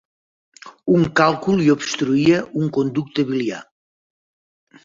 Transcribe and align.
Un 0.99 1.03
càlcul 1.19 1.59
li 1.61 1.69
obstruïa 1.75 2.41
un 2.63 2.73
conducte 2.79 3.29
biliar. 3.29 3.61